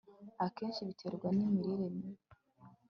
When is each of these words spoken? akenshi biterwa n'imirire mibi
akenshi 0.45 0.87
biterwa 0.89 1.27
n'imirire 1.35 1.87
mibi 1.95 2.19